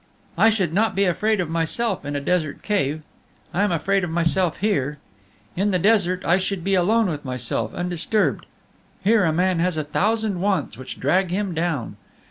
"I 0.35 0.49
should 0.49 0.73
not 0.73 0.95
be 0.95 1.03
afraid 1.05 1.39
of 1.39 1.47
myself 1.47 2.03
in 2.05 2.15
a 2.15 2.19
desert 2.19 2.63
cave; 2.63 3.03
I 3.53 3.61
am 3.61 3.71
afraid 3.71 4.03
of 4.03 4.09
myself 4.09 4.57
here. 4.57 4.97
In 5.55 5.69
the 5.69 5.77
desert 5.77 6.25
I 6.25 6.37
should 6.37 6.63
be 6.63 6.73
alone 6.73 7.05
with 7.05 7.23
myself, 7.23 7.71
undisturbed; 7.75 8.47
here 9.03 9.31
man 9.31 9.59
has 9.59 9.77
a 9.77 9.83
thousand 9.83 10.39
wants 10.41 10.75
which 10.75 10.99
drag 10.99 11.29
him 11.29 11.53
down. 11.53 11.97